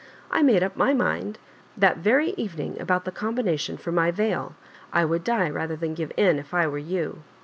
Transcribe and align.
I 0.31 0.41
made 0.41 0.63
up 0.63 0.75
my 0.75 0.95
mind 0.95 1.37
that 1.77 1.97
very 1.97 2.31
even 2.31 2.59
ing 2.59 2.81
about 2.81 3.05
the 3.05 3.11
combination 3.11 3.77
for 3.77 3.91
my 3.91 4.09
veU. 4.09 4.53
I 4.91 5.05
would 5.05 5.23
die 5.23 5.51
rather 5.51 5.75
than'give 5.75 6.11
in 6.17 6.39
if 6.39 6.55
I 6.55 6.65
were 6.65 6.79
you." 6.79 7.21